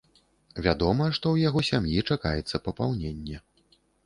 Вядома, 0.67 1.05
што 1.17 1.25
ў 1.33 1.37
яго 1.49 1.59
сям'і 1.69 2.01
чакаецца 2.09 2.63
папаўненне. 2.71 3.37